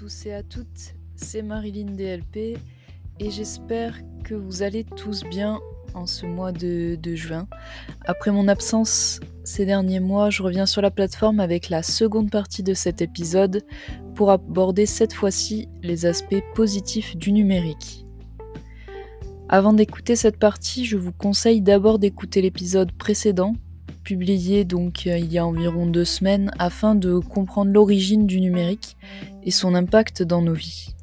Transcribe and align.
tous 0.00 0.24
et 0.24 0.32
à 0.32 0.42
toutes, 0.42 0.94
c'est 1.14 1.42
Marilyn 1.42 1.92
DLP 1.94 2.56
et 3.18 3.30
j'espère 3.30 3.98
que 4.24 4.34
vous 4.34 4.62
allez 4.62 4.84
tous 4.84 5.24
bien 5.24 5.60
en 5.92 6.06
ce 6.06 6.24
mois 6.24 6.52
de, 6.52 6.96
juin. 7.14 7.46
Après 8.06 8.30
mon 8.30 8.48
absence 8.48 9.20
ces 9.44 9.66
derniers 9.66 10.00
mois, 10.00 10.30
je 10.30 10.42
reviens 10.42 10.64
sur 10.64 10.80
la 10.80 10.90
plateforme 10.90 11.38
avec 11.38 11.68
la 11.68 11.82
seconde 11.82 12.30
partie 12.30 12.62
de 12.62 12.72
cet 12.72 13.02
épisode 13.02 13.62
pour 14.14 14.30
aborder 14.30 14.86
cette 14.86 15.12
fois-ci 15.12 15.68
les 15.82 16.06
aspects 16.06 16.42
positifs 16.54 17.14
du 17.18 17.30
numérique. 17.30 18.06
Avant 19.50 19.74
d'écouter 19.74 20.16
cette 20.16 20.38
partie, 20.38 20.86
je 20.86 20.96
vous 20.96 21.12
conseille 21.12 21.60
d'abord 21.60 21.98
d'écouter 21.98 22.40
l'épisode 22.40 22.92
précédent 22.92 23.52
publié 24.10 24.64
donc 24.64 25.06
euh, 25.06 25.16
il 25.18 25.32
y 25.32 25.38
a 25.38 25.46
environ 25.46 25.86
deux 25.86 26.04
semaines 26.04 26.50
afin 26.58 26.96
de 26.96 27.20
comprendre 27.20 27.70
l'origine 27.70 28.26
du 28.26 28.40
numérique 28.40 28.96
et 29.44 29.52
son 29.52 29.72
impact 29.76 30.24
dans 30.24 30.42
nos 30.42 30.52
vies. 30.52 30.96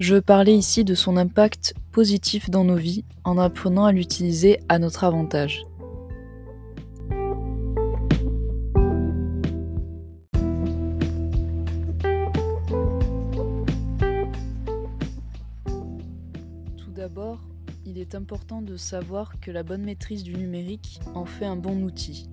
Je 0.00 0.16
parler 0.16 0.54
ici 0.54 0.82
de 0.82 0.94
son 0.94 1.18
impact 1.18 1.74
positif 1.92 2.48
dans 2.48 2.64
nos 2.64 2.76
vies 2.76 3.04
en 3.24 3.36
apprenant 3.36 3.84
à 3.84 3.92
l'utiliser 3.92 4.60
à 4.70 4.78
notre 4.78 5.04
avantage. 5.04 5.62
Important 18.14 18.62
de 18.62 18.76
savoir 18.76 19.40
que 19.40 19.50
la 19.50 19.62
bonne 19.62 19.84
maîtrise 19.84 20.22
du 20.22 20.34
numérique 20.34 21.00
en 21.14 21.24
fait 21.24 21.44
un 21.44 21.56
bon 21.56 21.82
outil. 21.82 22.28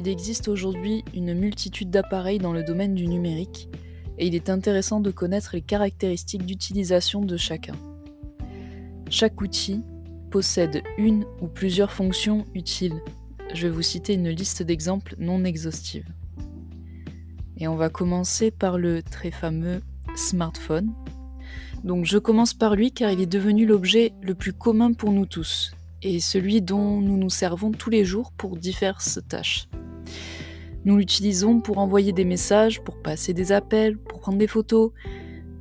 Il 0.00 0.08
existe 0.08 0.48
aujourd'hui 0.48 1.04
une 1.14 1.34
multitude 1.34 1.90
d'appareils 1.90 2.38
dans 2.38 2.52
le 2.52 2.62
domaine 2.62 2.94
du 2.94 3.06
numérique 3.06 3.68
et 4.18 4.26
il 4.26 4.34
est 4.34 4.50
intéressant 4.50 5.00
de 5.00 5.10
connaître 5.10 5.50
les 5.54 5.62
caractéristiques 5.62 6.46
d'utilisation 6.46 7.24
de 7.24 7.36
chacun. 7.36 7.74
Chaque 9.10 9.40
outil 9.40 9.82
possède 10.30 10.82
une 10.98 11.24
ou 11.40 11.46
plusieurs 11.46 11.92
fonctions 11.92 12.44
utiles. 12.54 13.00
Je 13.54 13.66
vais 13.66 13.72
vous 13.72 13.82
citer 13.82 14.14
une 14.14 14.30
liste 14.30 14.62
d'exemples 14.62 15.14
non 15.18 15.44
exhaustive. 15.44 16.06
Et 17.56 17.68
on 17.68 17.76
va 17.76 17.88
commencer 17.88 18.50
par 18.50 18.78
le 18.78 19.02
très 19.02 19.30
fameux 19.30 19.80
smartphone, 20.16 20.92
donc 21.84 22.06
je 22.06 22.18
commence 22.18 22.54
par 22.54 22.74
lui 22.74 22.92
car 22.92 23.10
il 23.10 23.20
est 23.20 23.26
devenu 23.26 23.66
l'objet 23.66 24.14
le 24.22 24.34
plus 24.34 24.54
commun 24.54 24.94
pour 24.94 25.12
nous 25.12 25.26
tous, 25.26 25.72
et 26.02 26.18
celui 26.18 26.62
dont 26.62 27.00
nous 27.00 27.18
nous 27.18 27.30
servons 27.30 27.70
tous 27.70 27.90
les 27.90 28.04
jours 28.04 28.32
pour 28.32 28.56
diverses 28.56 29.20
tâches. 29.28 29.68
Nous 30.86 30.96
l'utilisons 30.96 31.60
pour 31.60 31.78
envoyer 31.78 32.12
des 32.12 32.24
messages, 32.24 32.82
pour 32.82 33.00
passer 33.00 33.34
des 33.34 33.52
appels, 33.52 33.98
pour 33.98 34.20
prendre 34.20 34.38
des 34.38 34.46
photos, 34.46 34.92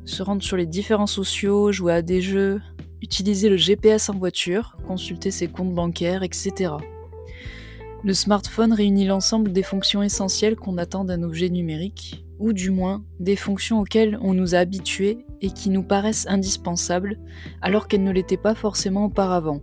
se 0.06 0.24
rendre 0.24 0.44
sur 0.44 0.58
les 0.58 0.66
différents 0.66 1.08
sociaux, 1.08 1.72
jouer 1.72 1.94
à 1.94 2.02
des 2.02 2.22
jeux, 2.22 2.62
utiliser 3.02 3.50
le 3.50 3.58
GPS 3.58 4.10
en 4.10 4.18
voiture, 4.18 4.78
consulter 4.88 5.30
ses 5.30 5.48
comptes 5.48 5.74
bancaires, 5.74 6.24
etc. 6.24 6.74
Le 8.04 8.14
smartphone 8.14 8.74
réunit 8.74 9.06
l'ensemble 9.06 9.54
des 9.54 9.64
fonctions 9.64 10.04
essentielles 10.04 10.58
qu'on 10.58 10.78
attend 10.78 11.06
d'un 11.06 11.24
objet 11.24 11.50
numérique, 11.50 12.26
ou 12.40 12.52
du 12.52 12.70
moins 12.70 13.04
des 13.22 13.38
fonctions 13.38 13.80
auxquelles 13.80 14.18
on 14.22 14.34
nous 14.34 14.56
a 14.56 14.60
habitués 14.60 15.26
et 15.44 15.52
qui 15.52 15.70
nous 15.70 15.84
paraissent 15.84 16.26
indispensables 16.28 17.20
alors 17.62 17.88
qu'elles 17.88 18.04
ne 18.04 18.12
l'étaient 18.12 18.38
pas 18.38 18.56
forcément 18.56 19.06
auparavant. 19.06 19.62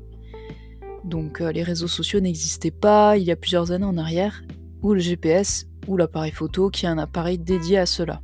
Donc 1.04 1.40
euh, 1.40 1.50
les 1.50 1.62
réseaux 1.62 1.88
sociaux 1.88 2.20
n'existaient 2.20 2.70
pas 2.70 3.16
il 3.16 3.24
y 3.24 3.32
a 3.32 3.36
plusieurs 3.36 3.72
années 3.72 3.86
en 3.86 3.96
arrière, 3.96 4.42
ou 4.82 4.94
le 4.94 5.00
GPS 5.00 5.66
ou 5.88 5.96
l'appareil 5.96 6.30
photo 6.30 6.70
qui 6.70 6.84
est 6.84 6.90
un 6.90 6.98
appareil 6.98 7.38
dédié 7.38 7.78
à 7.78 7.86
cela. 7.86 8.20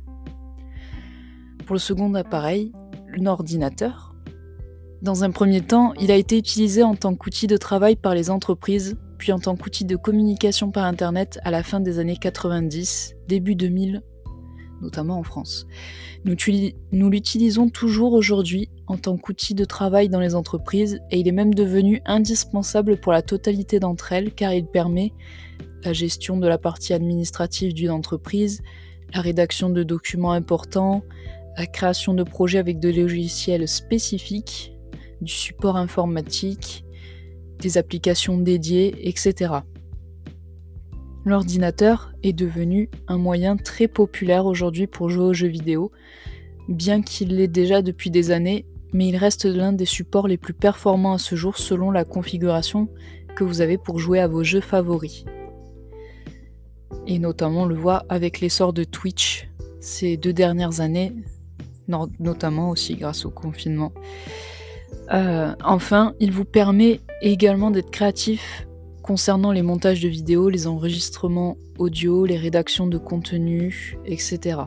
Pour 1.65 1.73
le 1.73 1.79
second 1.79 2.13
appareil, 2.13 2.71
l'ordinateur, 3.07 4.15
dans 5.01 5.23
un 5.23 5.31
premier 5.31 5.61
temps, 5.61 5.93
il 5.99 6.11
a 6.11 6.15
été 6.15 6.37
utilisé 6.37 6.83
en 6.83 6.95
tant 6.95 7.15
qu'outil 7.15 7.47
de 7.47 7.57
travail 7.57 7.95
par 7.95 8.15
les 8.15 8.29
entreprises, 8.29 8.97
puis 9.17 9.31
en 9.31 9.39
tant 9.39 9.55
qu'outil 9.55 9.85
de 9.85 9.95
communication 9.95 10.71
par 10.71 10.85
Internet 10.85 11.39
à 11.43 11.51
la 11.51 11.63
fin 11.63 11.79
des 11.79 11.99
années 11.99 12.17
90, 12.17 13.15
début 13.27 13.55
2000 13.55 14.01
notamment 14.81 15.17
en 15.17 15.23
France. 15.23 15.67
Nous, 16.25 17.09
l'utilisons 17.09 17.69
toujours 17.69 18.13
aujourd'hui 18.13 18.69
en 18.87 18.97
tant 18.97 19.17
qu'outil 19.17 19.53
de 19.53 19.65
travail 19.65 20.09
dans 20.09 20.19
les 20.19 20.35
entreprises 20.35 20.99
et 21.11 21.19
il 21.19 21.27
est 21.27 21.33
même 21.33 21.53
devenu 21.53 22.01
indispensable 22.05 22.97
pour 22.97 23.11
la 23.11 23.21
totalité 23.21 23.79
d'entre 23.79 24.13
elles 24.13 24.33
car 24.33 24.53
il 24.53 24.65
permet 24.65 25.13
la 25.83 25.93
gestion 25.93 26.37
de 26.37 26.47
la 26.47 26.57
partie 26.57 26.93
administrative 26.93 27.73
d'une 27.73 27.91
entreprise, 27.91 28.61
la 29.13 29.21
rédaction 29.21 29.69
de 29.69 29.83
documents 29.83 30.31
importants, 30.31 31.03
la 31.57 31.65
création 31.65 32.13
de 32.13 32.23
projets 32.23 32.59
avec 32.59 32.79
des 32.79 32.93
logiciels 32.93 33.67
spécifiques, 33.67 34.73
du 35.21 35.31
support 35.31 35.77
informatique, 35.77 36.83
des 37.59 37.77
applications 37.77 38.37
dédiées, 38.37 39.07
etc 39.07 39.61
l'ordinateur 41.27 42.11
est 42.23 42.33
devenu 42.33 42.89
un 43.07 43.17
moyen 43.17 43.57
très 43.57 43.87
populaire 43.87 44.45
aujourd'hui 44.45 44.87
pour 44.87 45.09
jouer 45.09 45.25
aux 45.25 45.33
jeux 45.33 45.47
vidéo, 45.47 45.91
bien 46.67 47.01
qu'il 47.01 47.35
l'ait 47.35 47.47
déjà 47.47 47.81
depuis 47.81 48.09
des 48.09 48.31
années, 48.31 48.65
mais 48.93 49.07
il 49.07 49.17
reste 49.17 49.45
l'un 49.45 49.73
des 49.73 49.85
supports 49.85 50.27
les 50.27 50.37
plus 50.37 50.53
performants 50.53 51.13
à 51.13 51.17
ce 51.17 51.35
jour 51.35 51.57
selon 51.57 51.91
la 51.91 52.05
configuration 52.05 52.89
que 53.35 53.43
vous 53.43 53.61
avez 53.61 53.77
pour 53.77 53.99
jouer 53.99 54.19
à 54.19 54.27
vos 54.27 54.43
jeux 54.43 54.61
favoris. 54.61 55.25
Et 57.05 57.19
notamment 57.19 57.63
on 57.63 57.65
le 57.65 57.75
voit 57.75 58.03
avec 58.09 58.39
l'essor 58.39 58.73
de 58.73 58.83
Twitch 58.83 59.49
ces 59.79 60.17
deux 60.17 60.33
dernières 60.33 60.81
années, 60.81 61.13
notamment 62.19 62.69
aussi 62.69 62.95
grâce 62.95 63.25
au 63.25 63.29
confinement. 63.29 63.93
Euh, 65.13 65.53
enfin, 65.63 66.13
il 66.19 66.31
vous 66.31 66.45
permet 66.45 66.99
également 67.21 67.71
d'être 67.71 67.91
créatif 67.91 68.67
concernant 69.07 69.53
les 69.53 69.61
montages 69.61 70.01
de 70.01 70.09
vidéos, 70.09 70.49
les 70.49 70.67
enregistrements 70.67 71.55
audio, 71.77 72.25
les 72.25 72.35
rédactions 72.35 72.87
de 72.87 72.97
contenu, 72.97 73.97
etc. 74.05 74.59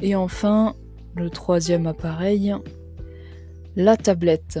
Et 0.00 0.14
enfin, 0.16 0.74
le 1.14 1.28
troisième 1.28 1.86
appareil, 1.86 2.54
la 3.76 3.98
tablette. 3.98 4.60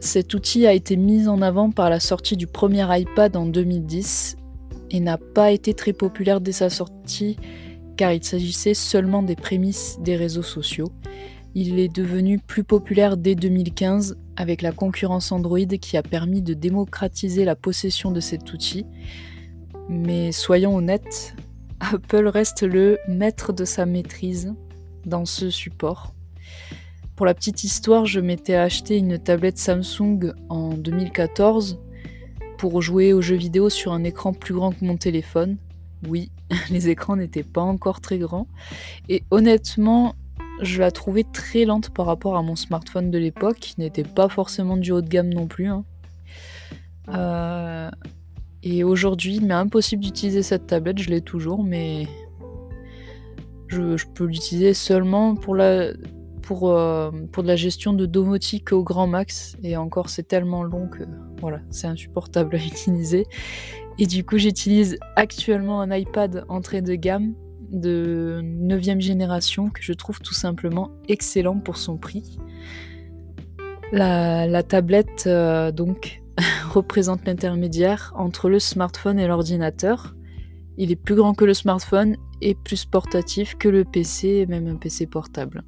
Cet 0.00 0.32
outil 0.32 0.66
a 0.66 0.72
été 0.72 0.96
mis 0.96 1.28
en 1.28 1.42
avant 1.42 1.70
par 1.70 1.90
la 1.90 2.00
sortie 2.00 2.38
du 2.38 2.46
premier 2.46 2.86
iPad 2.98 3.36
en 3.36 3.44
2010 3.44 4.38
et 4.90 5.00
n'a 5.00 5.18
pas 5.18 5.50
été 5.50 5.74
très 5.74 5.92
populaire 5.92 6.40
dès 6.40 6.52
sa 6.52 6.70
sortie 6.70 7.36
car 7.98 8.14
il 8.14 8.24
s'agissait 8.24 8.72
seulement 8.72 9.22
des 9.22 9.36
prémices 9.36 9.98
des 10.00 10.16
réseaux 10.16 10.42
sociaux. 10.42 10.90
Il 11.54 11.78
est 11.78 11.94
devenu 11.94 12.38
plus 12.38 12.64
populaire 12.64 13.16
dès 13.16 13.34
2015 13.34 14.16
avec 14.36 14.62
la 14.62 14.72
concurrence 14.72 15.32
Android 15.32 15.58
qui 15.58 15.96
a 15.96 16.02
permis 16.02 16.40
de 16.40 16.54
démocratiser 16.54 17.44
la 17.44 17.56
possession 17.56 18.10
de 18.10 18.20
cet 18.20 18.52
outil. 18.52 18.86
Mais 19.88 20.32
soyons 20.32 20.76
honnêtes, 20.76 21.34
Apple 21.80 22.26
reste 22.28 22.62
le 22.62 22.98
maître 23.06 23.52
de 23.52 23.64
sa 23.64 23.84
maîtrise 23.84 24.54
dans 25.04 25.26
ce 25.26 25.50
support. 25.50 26.14
Pour 27.16 27.26
la 27.26 27.34
petite 27.34 27.64
histoire, 27.64 28.06
je 28.06 28.20
m'étais 28.20 28.54
acheté 28.54 28.96
une 28.96 29.18
tablette 29.18 29.58
Samsung 29.58 30.32
en 30.48 30.70
2014 30.70 31.78
pour 32.56 32.80
jouer 32.80 33.12
aux 33.12 33.20
jeux 33.20 33.36
vidéo 33.36 33.68
sur 33.68 33.92
un 33.92 34.04
écran 34.04 34.32
plus 34.32 34.54
grand 34.54 34.72
que 34.72 34.84
mon 34.84 34.96
téléphone. 34.96 35.58
Oui, 36.08 36.30
les 36.70 36.88
écrans 36.88 37.16
n'étaient 37.16 37.42
pas 37.42 37.60
encore 37.60 38.00
très 38.00 38.18
grands. 38.18 38.46
Et 39.08 39.24
honnêtement, 39.30 40.14
je 40.62 40.80
la 40.80 40.90
trouvais 40.90 41.24
très 41.24 41.64
lente 41.64 41.90
par 41.90 42.06
rapport 42.06 42.36
à 42.36 42.42
mon 42.42 42.56
smartphone 42.56 43.10
de 43.10 43.18
l'époque, 43.18 43.58
qui 43.58 43.74
n'était 43.78 44.04
pas 44.04 44.28
forcément 44.28 44.76
du 44.76 44.92
haut 44.92 45.02
de 45.02 45.08
gamme 45.08 45.32
non 45.32 45.46
plus. 45.46 45.66
Hein. 45.66 45.84
Euh, 47.08 47.90
et 48.62 48.84
aujourd'hui, 48.84 49.36
il 49.36 49.46
m'est 49.46 49.54
impossible 49.54 50.02
d'utiliser 50.04 50.42
cette 50.42 50.68
tablette, 50.68 50.98
je 51.00 51.10
l'ai 51.10 51.20
toujours, 51.20 51.64
mais 51.64 52.06
je, 53.68 54.06
peux 54.14 54.24
l'utiliser 54.24 54.74
seulement 54.74 55.34
pour 55.34 55.56
euh, 55.60 55.92
pour 56.42 57.42
de 57.42 57.48
la 57.48 57.56
gestion 57.56 57.92
de 57.92 58.06
domotique 58.06 58.72
au 58.72 58.84
grand 58.84 59.06
max. 59.06 59.56
Et 59.62 59.76
encore, 59.76 60.10
c'est 60.10 60.24
tellement 60.24 60.62
long 60.62 60.88
que 60.88 61.02
voilà, 61.40 61.60
c'est 61.70 61.88
insupportable 61.88 62.54
à 62.54 62.58
utiliser. 62.64 63.26
Et 63.98 64.06
du 64.06 64.24
coup, 64.24 64.38
j'utilise 64.38 64.98
actuellement 65.16 65.80
un 65.80 65.94
iPad 65.94 66.44
entrée 66.48 66.82
de 66.82 66.94
gamme 66.94 67.34
de 67.72 68.40
9 68.42 69.00
génération 69.00 69.70
que 69.70 69.82
je 69.82 69.92
trouve 69.92 70.20
tout 70.20 70.34
simplement 70.34 70.90
excellent 71.08 71.58
pour 71.58 71.76
son 71.76 71.96
prix. 71.96 72.38
La, 73.90 74.62
tablette 74.62 75.24
euh, 75.26 75.72
donc 75.72 76.22
représente 76.70 77.26
l'intermédiaire 77.26 78.12
entre 78.16 78.48
le 78.48 78.58
smartphone 78.58 79.18
et 79.18 79.26
l'ordinateur. 79.26 80.14
Il 80.78 80.90
est 80.90 80.96
plus 80.96 81.14
grand 81.14 81.34
que 81.34 81.44
le 81.44 81.52
smartphone 81.52 82.16
et 82.40 82.54
plus 82.54 82.86
portatif 82.86 83.56
que 83.56 83.68
le 83.68 83.84
PC, 83.84 84.46
même 84.48 84.66
un 84.66 84.76
PC 84.76 85.06
portable. 85.06 85.64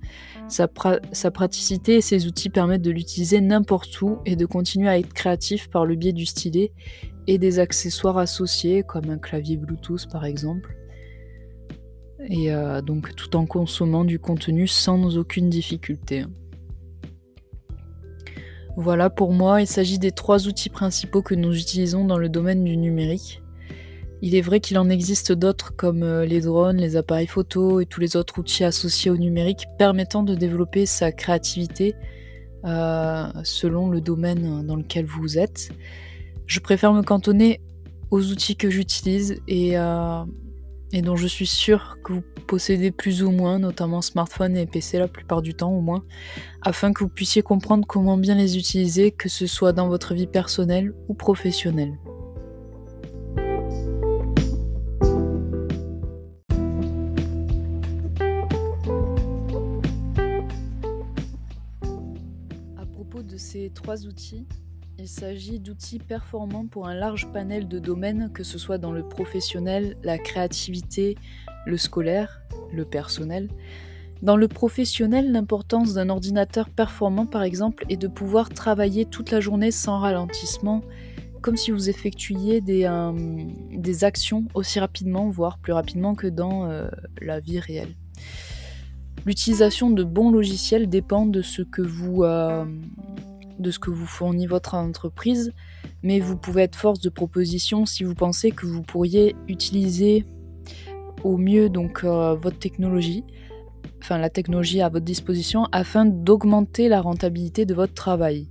Sa, 0.48 0.68
sa 1.12 1.30
praticité 1.30 1.96
et 1.96 2.00
ses 2.00 2.26
outils 2.26 2.48
permettent 2.48 2.82
de 2.82 2.90
l'utiliser 2.90 3.42
n'importe 3.42 4.00
où 4.00 4.18
et 4.24 4.34
de 4.34 4.46
continuer 4.46 4.88
à 4.88 4.98
être 4.98 5.12
créatif 5.12 5.68
par 5.68 5.84
le 5.84 5.94
biais 5.94 6.14
du 6.14 6.24
stylet 6.24 6.72
et 7.26 7.36
des 7.36 7.58
accessoires 7.58 8.16
associés 8.16 8.82
comme 8.82 9.10
un 9.10 9.18
clavier 9.18 9.58
Bluetooth 9.58 10.08
par 10.10 10.24
exemple. 10.24 10.74
Et 12.28 12.50
donc 12.84 13.14
tout 13.14 13.36
en 13.36 13.46
consommant 13.46 14.04
du 14.04 14.18
contenu 14.18 14.66
sans 14.66 15.18
aucune 15.18 15.50
difficulté. 15.50 16.24
Voilà 18.76 19.08
pour 19.08 19.32
moi, 19.32 19.60
il 19.60 19.68
s'agit 19.68 20.00
des 20.00 20.10
trois 20.10 20.48
outils 20.48 20.68
principaux 20.68 21.22
que 21.22 21.34
nous 21.34 21.56
utilisons 21.56 22.04
dans 22.04 22.18
le 22.18 22.28
domaine 22.28 22.64
du 22.64 22.76
numérique. 22.76 23.40
Il 24.20 24.34
est 24.34 24.40
vrai 24.40 24.58
qu'il 24.58 24.78
en 24.78 24.88
existe 24.88 25.32
d'autres 25.32 25.76
comme 25.76 26.02
euh, 26.02 26.24
les 26.24 26.40
drones, 26.40 26.78
les 26.78 26.96
appareils 26.96 27.26
photo 27.26 27.80
et 27.80 27.86
tous 27.86 28.00
les 28.00 28.16
autres 28.16 28.38
outils 28.38 28.64
associés 28.64 29.10
au 29.10 29.16
numérique 29.16 29.66
permettant 29.78 30.22
de 30.22 30.34
développer 30.34 30.86
sa 30.86 31.12
créativité 31.12 31.94
euh, 32.64 33.26
selon 33.44 33.90
le 33.90 34.00
domaine 34.00 34.66
dans 34.66 34.76
lequel 34.76 35.04
vous 35.04 35.38
êtes. 35.38 35.68
Je 36.46 36.58
préfère 36.58 36.92
me 36.92 37.02
cantonner 37.02 37.60
aux 38.10 38.30
outils 38.32 38.56
que 38.56 38.70
j'utilise 38.70 39.40
et, 39.46 39.78
euh, 39.78 40.24
et 40.94 41.02
dont 41.02 41.16
je 41.16 41.26
suis 41.26 41.46
sûre 41.46 41.98
que 42.04 42.12
vous 42.12 42.22
possédez 42.46 42.92
plus 42.92 43.24
ou 43.24 43.32
moins, 43.32 43.58
notamment 43.58 44.00
smartphone 44.00 44.56
et 44.56 44.64
PC 44.64 44.96
la 45.00 45.08
plupart 45.08 45.42
du 45.42 45.52
temps 45.52 45.72
au 45.72 45.80
moins, 45.80 46.04
afin 46.62 46.92
que 46.92 47.02
vous 47.02 47.10
puissiez 47.10 47.42
comprendre 47.42 47.84
comment 47.84 48.16
bien 48.16 48.36
les 48.36 48.56
utiliser, 48.56 49.10
que 49.10 49.28
ce 49.28 49.48
soit 49.48 49.72
dans 49.72 49.88
votre 49.88 50.14
vie 50.14 50.28
personnelle 50.28 50.94
ou 51.08 51.14
professionnelle. 51.14 51.98
À 62.78 62.86
propos 62.86 63.24
de 63.24 63.36
ces 63.36 63.70
trois 63.74 64.06
outils, 64.06 64.46
il 64.98 65.08
s'agit 65.08 65.58
d'outils 65.58 65.98
performants 65.98 66.66
pour 66.66 66.86
un 66.86 66.94
large 66.94 67.26
panel 67.32 67.68
de 67.68 67.78
domaines, 67.78 68.30
que 68.32 68.44
ce 68.44 68.58
soit 68.58 68.78
dans 68.78 68.92
le 68.92 69.02
professionnel, 69.02 69.96
la 70.02 70.18
créativité, 70.18 71.16
le 71.66 71.76
scolaire, 71.76 72.42
le 72.72 72.84
personnel. 72.84 73.48
Dans 74.22 74.36
le 74.36 74.48
professionnel, 74.48 75.32
l'importance 75.32 75.94
d'un 75.94 76.08
ordinateur 76.08 76.70
performant, 76.70 77.26
par 77.26 77.42
exemple, 77.42 77.84
est 77.88 77.96
de 77.96 78.08
pouvoir 78.08 78.48
travailler 78.48 79.04
toute 79.04 79.30
la 79.30 79.40
journée 79.40 79.70
sans 79.70 79.98
ralentissement, 79.98 80.82
comme 81.42 81.56
si 81.56 81.72
vous 81.72 81.90
effectuiez 81.90 82.60
des, 82.60 82.84
euh, 82.84 83.12
actions 84.02 84.44
aussi 84.54 84.80
rapidement, 84.80 85.28
voire 85.28 85.58
plus 85.58 85.72
rapidement 85.72 86.14
que 86.14 86.26
dans 86.26 86.70
euh, 86.70 86.88
la 87.20 87.40
vie 87.40 87.58
réelle. 87.58 87.94
L'utilisation 89.26 89.90
de 89.90 90.04
bons 90.04 90.30
logiciels 90.30 90.88
dépend 90.88 91.26
de 91.26 91.42
ce 91.42 91.62
que 91.62 91.82
vous, 91.82 92.24
euh, 92.24 92.64
de 93.58 93.70
ce 93.70 93.78
que 93.78 93.90
vous 93.90 94.06
fournit 94.06 94.46
votre 94.46 94.74
entreprise, 94.74 95.52
mais 96.02 96.20
vous 96.20 96.36
pouvez 96.36 96.62
être 96.62 96.76
force 96.76 97.00
de 97.00 97.08
proposition 97.08 97.86
si 97.86 98.04
vous 98.04 98.14
pensez 98.14 98.50
que 98.50 98.66
vous 98.66 98.82
pourriez 98.82 99.36
utiliser 99.48 100.24
au 101.22 101.36
mieux 101.36 101.68
donc 101.68 102.04
euh, 102.04 102.34
votre 102.34 102.58
technologie, 102.58 103.24
enfin 104.02 104.18
la 104.18 104.30
technologie 104.30 104.80
à 104.80 104.88
votre 104.88 105.04
disposition, 105.04 105.66
afin 105.72 106.04
d'augmenter 106.04 106.88
la 106.88 107.00
rentabilité 107.00 107.64
de 107.64 107.74
votre 107.74 107.94
travail. 107.94 108.48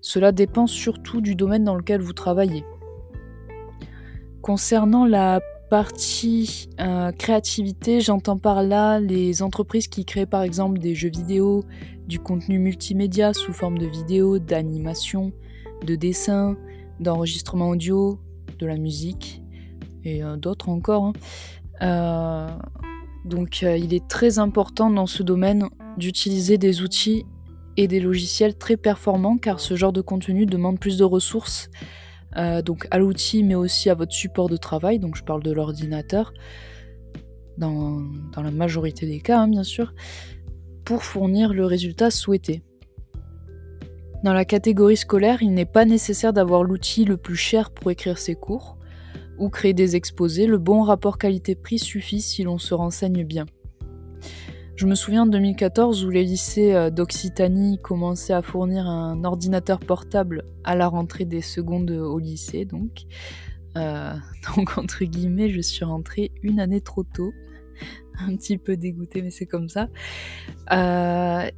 Cela 0.00 0.32
dépend 0.32 0.66
surtout 0.66 1.20
du 1.20 1.34
domaine 1.34 1.64
dans 1.64 1.74
lequel 1.74 2.00
vous 2.00 2.12
travaillez. 2.12 2.64
Concernant 4.42 5.04
la 5.04 5.40
partie 5.68 6.68
euh, 6.80 7.12
créativité, 7.12 8.00
j'entends 8.00 8.38
par 8.38 8.62
là 8.62 9.00
les 9.00 9.42
entreprises 9.42 9.88
qui 9.88 10.04
créent 10.04 10.26
par 10.26 10.42
exemple 10.42 10.78
des 10.78 10.94
jeux 10.94 11.10
vidéo, 11.10 11.64
du 12.06 12.18
contenu 12.18 12.58
multimédia 12.58 13.32
sous 13.34 13.52
forme 13.52 13.78
de 13.78 13.86
vidéos, 13.86 14.38
d'animation, 14.38 15.32
de 15.84 15.94
dessin, 15.94 16.56
d'enregistrement 17.00 17.70
audio, 17.70 18.18
de 18.58 18.66
la 18.66 18.76
musique 18.76 19.42
et 20.04 20.22
euh, 20.24 20.36
d'autres 20.36 20.68
encore. 20.68 21.04
Hein. 21.04 21.12
Euh, 21.82 22.48
donc 23.24 23.62
il 23.62 23.92
est 23.92 24.08
très 24.08 24.38
important 24.38 24.90
dans 24.90 25.06
ce 25.06 25.22
domaine 25.22 25.68
d'utiliser 25.96 26.56
des 26.56 26.82
outils 26.82 27.26
et 27.76 27.86
des 27.86 28.00
logiciels 28.00 28.56
très 28.56 28.76
performants 28.76 29.36
car 29.36 29.60
ce 29.60 29.76
genre 29.76 29.92
de 29.92 30.00
contenu 30.00 30.46
demande 30.46 30.80
plus 30.80 30.96
de 30.96 31.04
ressources 31.04 31.68
euh, 32.36 32.62
donc 32.62 32.86
à 32.90 32.98
l'outil, 32.98 33.42
mais 33.42 33.54
aussi 33.54 33.90
à 33.90 33.94
votre 33.94 34.12
support 34.12 34.48
de 34.48 34.56
travail. 34.56 34.98
Donc 34.98 35.16
je 35.16 35.24
parle 35.24 35.42
de 35.42 35.52
l'ordinateur, 35.52 36.32
dans, 37.56 38.00
la 38.36 38.50
majorité 38.50 39.06
des 39.06 39.20
cas, 39.20 39.40
hein, 39.40 39.48
bien 39.48 39.64
sûr, 39.64 39.94
pour 40.84 41.02
fournir 41.02 41.52
le 41.52 41.64
résultat 41.64 42.10
souhaité. 42.10 42.62
Dans 44.24 44.32
la 44.32 44.44
catégorie 44.44 44.96
scolaire, 44.96 45.42
il 45.42 45.54
n'est 45.54 45.64
pas 45.64 45.84
nécessaire 45.84 46.32
d'avoir 46.32 46.64
l'outil 46.64 47.04
le 47.04 47.16
plus 47.16 47.36
cher 47.36 47.70
pour 47.70 47.90
écrire 47.90 48.18
ses 48.18 48.34
cours 48.34 48.76
ou 49.38 49.48
créer 49.48 49.74
des 49.74 49.94
exposés. 49.94 50.46
Le 50.46 50.58
bon 50.58 50.82
rapport 50.82 51.18
qualité-prix 51.18 51.78
suffit 51.78 52.20
si 52.20 52.42
l'on 52.42 52.58
se 52.58 52.74
renseigne 52.74 53.24
bien. 53.24 53.46
Je 54.78 54.86
me 54.86 54.94
souviens 54.94 55.26
de 55.26 55.32
2014 55.32 56.04
où 56.04 56.10
les 56.10 56.22
lycées 56.22 56.72
euh, 56.72 56.88
d'Occitanie 56.88 57.80
commençaient 57.82 58.32
à 58.32 58.42
fournir 58.42 58.86
un 58.86 59.24
ordinateur 59.24 59.80
portable 59.80 60.44
à 60.62 60.76
la 60.76 60.86
rentrée 60.86 61.24
des 61.24 61.40
secondes 61.40 61.90
au 61.90 62.20
lycée, 62.20 62.64
donc. 62.64 63.02
Euh, 63.76 64.14
donc, 64.56 64.78
entre 64.78 65.04
guillemets, 65.04 65.50
je 65.50 65.60
suis 65.60 65.84
rentrée 65.84 66.30
une 66.44 66.60
année 66.60 66.80
trop 66.80 67.02
tôt. 67.02 67.32
Un 68.20 68.36
petit 68.36 68.56
peu 68.56 68.76
dégoûtée, 68.76 69.20
mais 69.20 69.30
c'est 69.30 69.46
comme 69.46 69.68
ça. 69.68 69.88
Euh, 70.70 71.48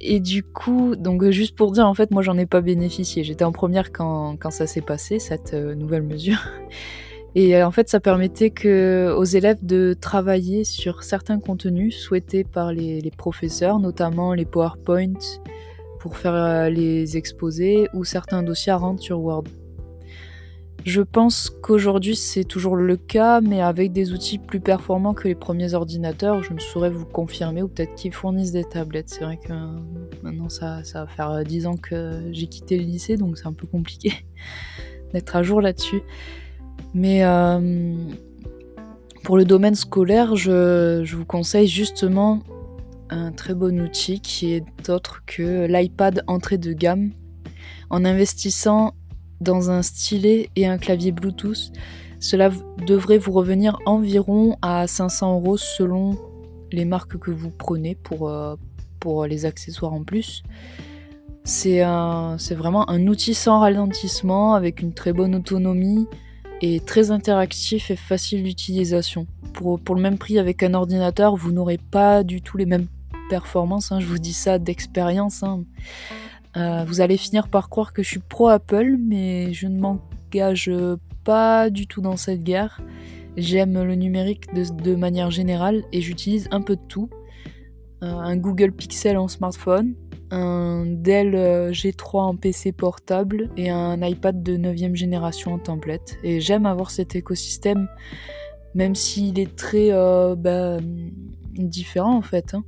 et 0.00 0.18
du 0.18 0.42
coup, 0.42 0.96
donc 0.96 1.24
juste 1.30 1.54
pour 1.54 1.70
dire, 1.70 1.86
en 1.86 1.94
fait, 1.94 2.10
moi 2.10 2.22
j'en 2.22 2.36
ai 2.38 2.46
pas 2.46 2.60
bénéficié. 2.60 3.22
J'étais 3.22 3.44
en 3.44 3.52
première 3.52 3.92
quand 3.92 4.50
ça 4.50 4.66
s'est 4.66 4.80
passé, 4.80 5.20
cette 5.20 5.54
nouvelle 5.54 6.02
mesure. 6.02 6.44
Et 7.34 7.56
euh, 7.56 7.66
en 7.66 7.70
fait, 7.70 7.88
ça 7.88 8.00
permettait 8.00 8.52
aux 9.10 9.24
élèves 9.24 9.64
de 9.64 9.94
travailler 9.98 10.64
sur 10.64 11.02
certains 11.02 11.38
contenus 11.38 11.96
souhaités 11.96 12.44
par 12.44 12.72
les, 12.72 13.10
professeurs, 13.16 13.78
notamment 13.78 14.34
les 14.34 14.44
PowerPoint 14.44 15.14
pour 15.98 16.16
faire 16.16 16.34
euh, 16.34 16.68
les 16.68 17.16
exposés 17.16 17.88
ou 17.94 18.04
certains 18.04 18.42
dossiers 18.42 18.72
à 18.72 18.76
rendre 18.76 19.00
sur 19.00 19.20
Word. 19.20 19.44
Je 20.84 21.00
pense 21.00 21.48
qu'aujourd'hui 21.48 22.16
c'est 22.16 22.42
toujours 22.42 22.74
le 22.74 22.96
cas, 22.96 23.40
mais 23.40 23.62
avec 23.62 23.92
des 23.92 24.12
outils 24.12 24.38
plus 24.38 24.58
performants 24.58 25.14
que 25.14 25.28
les 25.28 25.36
premiers 25.36 25.74
ordinateurs, 25.74 26.42
je 26.42 26.52
ne 26.52 26.58
saurais 26.58 26.90
vous 26.90 27.06
confirmer, 27.06 27.62
ou 27.62 27.68
peut-être 27.68 27.94
qu'ils 27.94 28.12
fournissent 28.12 28.50
des 28.50 28.64
tablettes. 28.64 29.08
C'est 29.08 29.22
vrai 29.22 29.36
que 29.36 29.52
euh, 29.52 29.78
maintenant 30.24 30.48
ça, 30.48 30.82
ça 30.82 31.04
va 31.04 31.06
faire 31.06 31.44
10 31.44 31.66
ans 31.68 31.76
que 31.76 32.22
j'ai 32.32 32.48
quitté 32.48 32.76
le 32.78 32.84
lycée, 32.84 33.16
donc 33.16 33.38
c'est 33.38 33.46
un 33.46 33.52
peu 33.52 33.68
compliqué 33.68 34.12
d'être 35.12 35.36
à 35.36 35.44
jour 35.44 35.60
là-dessus. 35.60 36.02
Mais 36.94 37.24
euh, 37.24 37.94
pour 39.22 39.36
le 39.36 39.44
domaine 39.44 39.74
scolaire, 39.74 40.36
je, 40.36 41.04
vous 41.14 41.24
conseille 41.24 41.66
justement 41.66 42.40
un 43.08 43.32
très 43.32 43.54
bon 43.54 43.80
outil 43.80 44.20
qui 44.20 44.52
est 44.52 44.88
autre 44.88 45.22
que 45.26 45.66
l'iPad 45.66 46.22
entrée 46.26 46.58
de 46.58 46.72
gamme. 46.72 47.12
En 47.90 48.04
investissant 48.04 48.94
dans 49.40 49.70
un 49.70 49.82
stylet 49.82 50.50
et 50.56 50.66
un 50.66 50.78
clavier 50.78 51.12
Bluetooth, 51.12 51.72
cela 52.20 52.50
devrait 52.86 53.18
vous 53.18 53.32
revenir 53.32 53.78
environ 53.86 54.56
à 54.62 54.86
500 54.86 55.34
euros 55.34 55.56
selon 55.56 56.16
les 56.70 56.84
marques 56.84 57.18
que 57.18 57.30
vous 57.30 57.50
prenez 57.50 57.94
pour, 57.94 58.28
euh, 58.28 58.56
pour 59.00 59.26
les 59.26 59.44
accessoires 59.44 59.92
en 59.92 60.04
plus. 60.04 60.42
C'est 61.44 61.82
vraiment 62.54 62.88
un 62.88 63.06
outil 63.08 63.34
sans 63.34 63.58
ralentissement 63.58 64.54
avec 64.54 64.80
une 64.80 64.94
très 64.94 65.12
bonne 65.12 65.34
autonomie 65.34 66.06
très 66.84 67.10
interactif 67.10 67.90
et 67.90 67.96
facile 67.96 68.42
d'utilisation. 68.44 69.26
Pour, 69.52 69.94
le 69.94 70.00
même 70.00 70.18
prix 70.18 70.38
avec 70.38 70.62
un 70.62 70.74
ordinateur, 70.74 71.36
vous 71.36 71.52
n'aurez 71.52 71.78
pas 71.78 72.22
du 72.22 72.40
tout 72.40 72.56
les 72.56 72.66
mêmes 72.66 72.86
performances. 73.28 73.92
Hein. 73.92 74.00
je 74.00 74.06
vous 74.06 74.18
dis 74.18 74.32
ça 74.32 74.58
d'expérience. 74.58 75.42
Hein. 75.42 75.64
Euh, 76.56 76.84
vous 76.86 77.00
allez 77.00 77.16
finir 77.16 77.48
par 77.48 77.68
croire 77.68 77.92
que 77.92 78.02
je 78.02 78.08
suis 78.08 78.20
pro 78.20 78.48
Apple, 78.48 78.96
mais 78.98 79.52
je 79.52 79.66
ne 79.66 79.78
m'engage 79.78 80.70
pas 81.24 81.70
du 81.70 81.86
tout 81.86 82.00
dans 82.00 82.16
cette 82.16 82.42
guerre. 82.42 82.80
J'aime 83.36 83.82
le 83.82 83.94
numérique 83.94 84.52
de, 84.54 84.64
de, 84.82 84.94
manière 84.94 85.30
générale 85.30 85.82
et 85.92 86.00
j'utilise 86.00 86.48
un 86.50 86.60
peu 86.60 86.76
de 86.76 86.82
tout. 86.88 87.08
Euh, 88.02 88.06
un 88.06 88.36
Google 88.36 88.72
Pixel 88.72 89.16
en 89.16 89.28
smartphone, 89.28 89.94
un 90.32 90.86
Dell 90.86 91.34
euh, 91.34 91.72
G3 91.72 92.20
en 92.20 92.36
PC 92.36 92.72
portable 92.72 93.50
et 93.56 93.68
un 93.68 94.00
iPad 94.02 94.42
de 94.42 94.56
9ème 94.56 94.94
génération 94.94 95.52
en 95.52 95.58
tablette. 95.58 96.18
Et 96.24 96.40
j'aime 96.40 96.64
avoir 96.64 96.90
cet 96.90 97.14
écosystème, 97.14 97.86
même 98.74 98.94
s'il 98.94 99.38
est 99.38 99.54
très 99.54 99.92
euh, 99.92 100.34
bah, 100.34 100.78
différent 101.52 102.16
en 102.16 102.22
fait. 102.22 102.54
Hein. 102.54 102.64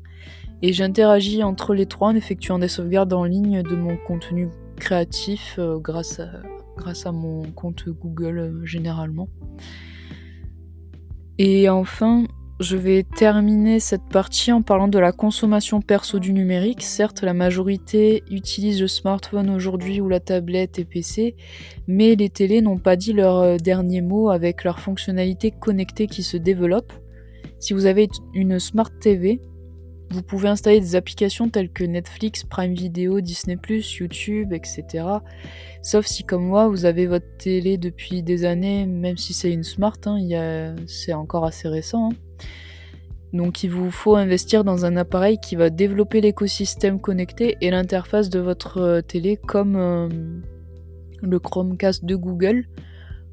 Et 0.61 0.75
j'interagis 0.75 1.43
entre 1.43 1.75
les 1.75 1.87
trois 1.87 2.09
en 2.09 2.15
effectuant 2.15 2.59
des 2.59 2.69
sauvegardes 2.69 3.15
en 3.15 3.25
ligne 3.25 3.63
de 3.63 3.77
mon 3.77 3.97
contenu 3.97 4.49
créatif 4.77 5.57
euh, 5.59 5.79
grâce 5.79 6.21
à 6.21 7.13
mon 7.13 7.45
compte 7.53 7.89
Google 7.89 8.61
généralement. 8.65 9.29
Et 11.39 11.69
enfin, 11.71 12.27
je 12.61 12.77
vais 12.77 13.03
terminer 13.03 13.81
cette 13.81 14.09
partie 14.11 14.53
en 14.53 14.63
parlant 14.63 14.87
de 14.87 14.99
la 14.99 15.11
consommation 15.11 15.81
perso 15.81 16.21
du 16.21 16.33
numérique. 16.33 16.83
Certes, 16.83 17.23
la 17.23 17.35
majorité 17.35 18.23
utilise 18.31 18.81
le 18.81 18.87
smartphone 18.87 19.51
aujourd'hui 19.51 20.01
ou 20.01 20.09
la 20.09 20.21
tablette 20.21 20.79
et 20.79 20.85
PC, 20.85 21.35
mais 21.89 22.15
les 22.15 22.31
télés 22.31 22.63
n'ont 22.63 22.79
pas 22.79 22.97
dit 22.97 23.13
leur 23.13 23.39
euh, 23.39 23.57
dernier 23.57 24.03
mot 24.03 24.31
avec 24.31 24.63
leurs 24.63 24.79
fonctionnalités 24.79 25.51
connectées 25.51 26.07
qui 26.07 26.23
se 26.23 26.37
développent 26.37 26.93
Si 27.59 27.73
vous 27.73 27.87
avez 27.87 28.09
une 28.35 28.61
Smart 28.61 28.91
TV, 29.01 29.41
vous 30.11 30.23
pouvez 30.23 30.49
installer 30.49 30.81
des 30.81 30.97
applications 30.97 31.49
telles 31.49 31.71
que 31.71 31.85
Netflix, 31.85 32.45
Prime 32.45 32.75
Video, 32.75 33.21
Disney⁇ 33.21 33.57
YouTube, 33.99 34.53
etc. 34.53 35.05
Sauf 35.83 36.07
si 36.07 36.25
comme 36.25 36.45
moi, 36.45 36.69
vous 36.69 36.85
avez 36.85 37.07
votre 37.07 37.27
télé 37.39 37.79
depuis 37.79 38.23
des 38.23 38.45
années, 38.45 38.87
même 38.87 39.17
si 39.17 39.33
c'est 39.33 39.53
une 39.53 39.65
Smart, 39.65 39.97
hein, 40.07 40.77
c'est 40.87 41.15
encore 41.15 41.45
assez 41.45 41.69
récent. 41.69 42.11
Hein. 42.11 42.17
Donc 43.35 43.65
il 43.65 43.71
vous 43.71 43.91
faut 43.91 44.15
investir 44.15 44.63
dans 44.63 44.85
un 44.85 44.97
appareil 44.97 45.39
qui 45.39 45.57
va 45.57 45.69
développer 45.69 46.21
l'écosystème 46.21 47.01
connecté 47.01 47.57
et 47.61 47.71
l'interface 47.71 48.31
de 48.31 48.39
votre 48.39 48.79
euh, 48.79 49.01
télé 49.03 49.37
comme 49.37 49.75
euh, 49.75 50.09
le 51.21 51.39
Chromecast 51.41 52.05
de 52.05 52.15
Google 52.15 52.69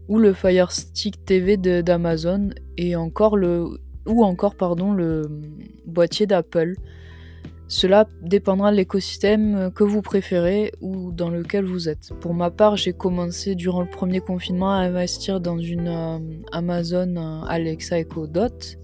ou 0.08 0.18
le 0.18 0.34
Fire 0.34 0.72
Stick 0.72 1.24
TV 1.24 1.56
d'Amazon 1.56 2.50
et 2.78 2.96
encore 2.96 3.38
le 3.38 3.80
ou 4.06 4.24
encore 4.24 4.56
pardon 4.56 4.94
le 4.94 5.30
boîtier 5.86 6.26
d'Apple. 6.26 6.76
Cela 7.68 8.08
dépendra 8.22 8.72
de 8.72 8.78
l'écosystème 8.78 9.72
que 9.74 9.86
vous 9.86 10.02
préférez 10.02 10.74
ou 10.82 11.12
dans 11.14 11.30
lequel 11.30 11.64
vous 11.64 11.88
êtes. 11.88 12.12
Pour 12.20 12.34
ma 12.34 12.52
part, 12.52 12.76
j'ai 12.76 12.92
commencé 12.92 13.56
durant 13.56 13.82
le 13.82 13.90
premier 13.90 14.20
confinement 14.20 14.72
à 14.72 14.78
investir 14.78 15.40
dans 15.40 15.58
une 15.58 15.88
euh, 15.88 16.20
Amazon 16.52 17.44
Alexa 17.48 18.00
Echo 18.00 18.28
Dot 18.28 18.78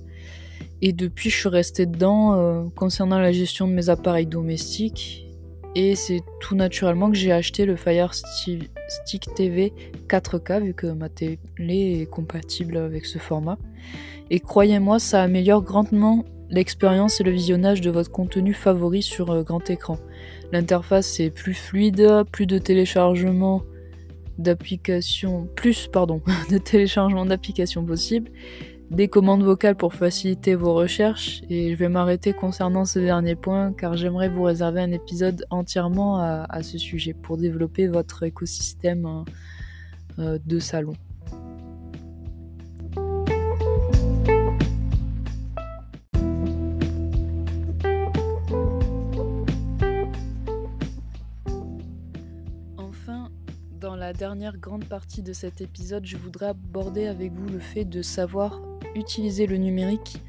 et 0.81 0.93
depuis, 0.93 1.29
je 1.29 1.37
suis 1.37 1.49
restée 1.49 1.85
dedans 1.85 2.35
euh, 2.35 2.65
concernant 2.75 3.19
la 3.19 3.31
gestion 3.31 3.67
de 3.67 3.73
mes 3.73 3.89
appareils 3.89 4.27
domestiques. 4.27 5.26
Et 5.79 5.93
c'est 5.93 6.23
tout 6.39 6.55
naturellement 6.55 7.11
que 7.11 7.15
j'ai 7.15 7.31
acheté 7.31 7.67
le 7.67 7.75
Fire 7.75 8.15
Stick 8.15 9.35
TV 9.35 9.71
4K, 10.09 10.63
vu 10.63 10.73
que 10.73 10.87
ma 10.87 11.07
télé 11.07 11.37
est 12.01 12.09
compatible 12.09 12.77
avec 12.77 13.05
ce 13.05 13.19
format. 13.19 13.59
Et 14.31 14.39
croyez-moi, 14.39 14.97
ça 14.97 15.21
améliore 15.21 15.61
grandement 15.61 16.25
l'expérience 16.49 17.21
et 17.21 17.23
le 17.23 17.29
visionnage 17.29 17.81
de 17.81 17.91
votre 17.91 18.09
contenu 18.09 18.55
favori 18.55 19.03
sur 19.03 19.29
euh, 19.29 19.43
grand 19.43 19.69
écran. 19.69 19.99
L'interface 20.51 21.19
est 21.19 21.29
plus 21.29 21.53
fluide, 21.53 22.23
plus 22.31 22.47
de 22.47 22.57
téléchargement 22.57 23.61
d'applications, 24.39 25.47
plus 25.55 25.85
pardon, 25.85 26.23
de 26.49 26.57
téléchargement 26.57 27.27
d'applications 27.27 27.85
possibles 27.85 28.31
des 28.89 29.09
commandes 29.09 29.43
vocales 29.43 29.75
pour 29.75 29.93
faciliter 29.93 30.55
vos 30.55 30.73
recherches 30.73 31.41
et 31.49 31.71
je 31.71 31.75
vais 31.75 31.89
m'arrêter 31.89 32.31
concernant 32.31 32.85
ce 32.85 32.99
dernier 32.99 33.35
point 33.35 33.73
car 33.73 33.97
j'aimerais 33.97 34.29
vous 34.29 34.43
réserver 34.43 34.81
un 34.81 34.91
épisode 34.91 35.45
entièrement 35.49 36.19
à, 36.19 36.63
ce 36.63 36.77
sujet 36.77 37.13
pour 37.13 37.37
développer 37.37 37.87
votre 37.87 38.23
écosystème 38.23 39.05
hein, 39.05 39.25
euh, 40.19 40.39
de 40.45 40.59
salon. 40.59 40.93
Enfin, 52.77 53.29
dans 53.79 53.95
la 53.95 54.13
dernière 54.13 54.57
grande 54.57 54.85
partie 54.85 55.21
de 55.21 55.33
cet 55.33 55.59
épisode, 55.59 56.05
je 56.05 56.15
voudrais 56.15 56.47
aborder 56.47 57.07
avec 57.07 57.33
vous 57.33 57.49
le 57.49 57.59
fait 57.59 57.85
de 57.85 58.01
savoir 58.01 58.61
utiliser 58.95 59.47
le 59.47 59.57
numérique 59.57 60.21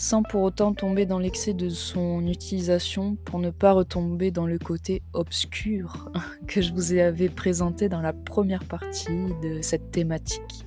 sans 0.00 0.22
pour 0.22 0.42
autant 0.42 0.72
tomber 0.72 1.04
dans 1.04 1.18
l'excès 1.18 1.52
de 1.52 1.68
son 1.68 2.26
utilisation 2.26 3.16
pour 3.16 3.38
ne 3.38 3.50
pas 3.50 3.72
retomber 3.72 4.30
dans 4.30 4.46
le 4.46 4.58
côté 4.58 5.02
obscur 5.12 6.10
que 6.46 6.62
je 6.62 6.72
vous 6.72 6.94
avais 6.94 7.28
présenté 7.28 7.90
dans 7.90 8.00
la 8.00 8.14
première 8.14 8.64
partie 8.64 9.34
de 9.42 9.60
cette 9.60 9.90
thématique. 9.90 10.64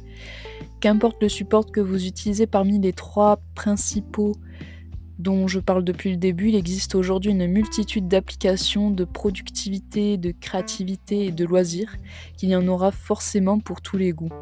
Qu'importe 0.81 1.19
le 1.21 1.29
support 1.29 1.71
que 1.71 1.79
vous 1.79 2.05
utilisez 2.05 2.45
parmi 2.45 2.79
les 2.79 2.93
trois 2.93 3.41
principaux 3.55 4.35
dont 5.17 5.47
je 5.47 5.59
parle 5.59 5.83
depuis 5.83 6.11
le 6.11 6.17
début, 6.17 6.49
il 6.49 6.55
existe 6.55 6.93
aujourd'hui 6.93 7.31
une 7.31 7.47
multitude 7.47 8.07
d'applications 8.07 8.91
de 8.91 9.03
productivité, 9.03 10.17
de 10.17 10.31
créativité 10.31 11.25
et 11.25 11.31
de 11.31 11.45
loisirs 11.45 11.95
qu'il 12.37 12.49
y 12.49 12.55
en 12.55 12.67
aura 12.67 12.91
forcément 12.91 13.59
pour 13.59 13.81
tous 13.81 13.97
les 13.97 14.11
goûts. 14.11 14.33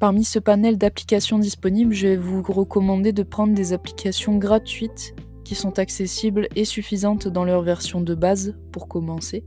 Parmi 0.00 0.24
ce 0.24 0.38
panel 0.38 0.78
d'applications 0.78 1.38
disponibles, 1.38 1.92
je 1.92 2.08
vais 2.08 2.16
vous 2.16 2.40
recommander 2.40 3.12
de 3.12 3.22
prendre 3.22 3.52
des 3.52 3.74
applications 3.74 4.38
gratuites 4.38 5.14
qui 5.44 5.54
sont 5.54 5.78
accessibles 5.78 6.48
et 6.56 6.64
suffisantes 6.64 7.28
dans 7.28 7.44
leur 7.44 7.60
version 7.60 8.00
de 8.00 8.14
base 8.14 8.56
pour 8.72 8.88
commencer. 8.88 9.44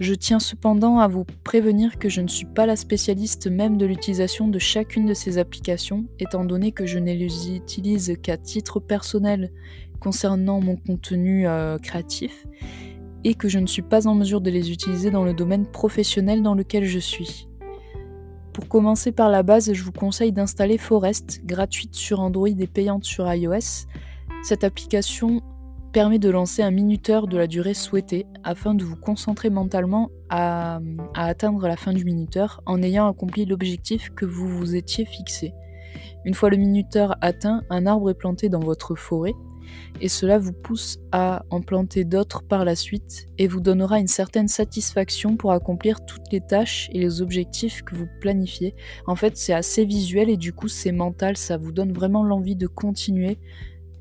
Je 0.00 0.14
tiens 0.14 0.40
cependant 0.40 0.98
à 0.98 1.08
vous 1.08 1.26
prévenir 1.44 1.98
que 1.98 2.08
je 2.08 2.22
ne 2.22 2.26
suis 2.28 2.46
pas 2.46 2.64
la 2.64 2.74
spécialiste 2.74 3.46
même 3.46 3.76
de 3.76 3.84
l'utilisation 3.84 4.48
de 4.48 4.58
chacune 4.58 5.04
de 5.04 5.12
ces 5.12 5.36
applications, 5.36 6.06
étant 6.18 6.46
donné 6.46 6.72
que 6.72 6.86
je 6.86 6.98
ne 6.98 7.12
les 7.12 7.54
utilise 7.54 8.16
qu'à 8.22 8.38
titre 8.38 8.80
personnel 8.80 9.52
concernant 10.00 10.62
mon 10.62 10.76
contenu 10.76 11.46
euh, 11.46 11.76
créatif, 11.76 12.46
et 13.24 13.34
que 13.34 13.48
je 13.48 13.58
ne 13.58 13.66
suis 13.66 13.82
pas 13.82 14.06
en 14.06 14.14
mesure 14.14 14.40
de 14.40 14.50
les 14.50 14.72
utiliser 14.72 15.10
dans 15.10 15.22
le 15.22 15.34
domaine 15.34 15.66
professionnel 15.66 16.42
dans 16.42 16.54
lequel 16.54 16.86
je 16.86 16.98
suis. 16.98 17.46
Pour 18.64 18.80
commencer 18.80 19.12
par 19.12 19.28
la 19.28 19.42
base, 19.42 19.74
je 19.74 19.84
vous 19.84 19.92
conseille 19.92 20.32
d'installer 20.32 20.78
Forest, 20.78 21.42
gratuite 21.44 21.94
sur 21.94 22.20
Android 22.20 22.48
et 22.48 22.66
payante 22.66 23.04
sur 23.04 23.30
iOS. 23.30 23.84
Cette 24.42 24.64
application 24.64 25.42
permet 25.92 26.18
de 26.18 26.30
lancer 26.30 26.62
un 26.62 26.70
minuteur 26.70 27.26
de 27.26 27.36
la 27.36 27.46
durée 27.46 27.74
souhaitée 27.74 28.24
afin 28.42 28.72
de 28.72 28.82
vous 28.82 28.96
concentrer 28.96 29.50
mentalement 29.50 30.08
à, 30.30 30.80
atteindre 31.14 31.68
la 31.68 31.76
fin 31.76 31.92
du 31.92 32.06
minuteur 32.06 32.62
en 32.64 32.82
ayant 32.82 33.06
accompli 33.06 33.44
l'objectif 33.44 34.08
que 34.14 34.24
vous 34.24 34.48
vous 34.48 34.74
étiez 34.74 35.04
fixé. 35.04 35.52
Une 36.24 36.32
fois 36.32 36.48
le 36.48 36.56
minuteur 36.56 37.16
atteint, 37.20 37.64
un 37.68 37.84
arbre 37.84 38.08
est 38.08 38.14
planté 38.14 38.48
dans 38.48 38.60
votre 38.60 38.94
forêt 38.94 39.34
et 40.00 40.08
cela 40.08 40.38
vous 40.38 40.52
pousse 40.52 40.98
à 41.12 41.44
en 41.50 41.60
planter 41.60 42.04
d'autres 42.04 42.42
par 42.42 42.64
la 42.64 42.74
suite 42.74 43.26
et 43.38 43.46
vous 43.46 43.60
donnera 43.60 43.98
une 43.98 44.08
certaine 44.08 44.48
satisfaction 44.48 45.36
pour 45.36 45.52
accomplir 45.52 46.04
toutes 46.04 46.32
les 46.32 46.40
tâches 46.40 46.88
et 46.92 46.98
les 46.98 47.22
objectifs 47.22 47.82
que 47.82 47.94
vous 47.94 48.08
planifiez. 48.20 48.74
En 49.06 49.16
fait, 49.16 49.36
c'est 49.36 49.52
assez 49.52 49.84
visuel 49.84 50.28
et 50.28 50.36
du 50.36 50.52
coup, 50.52 50.68
c'est 50.68 50.92
mental, 50.92 51.36
ça 51.36 51.56
vous 51.56 51.72
donne 51.72 51.92
vraiment 51.92 52.24
l'envie 52.24 52.56
de 52.56 52.66
continuer 52.66 53.38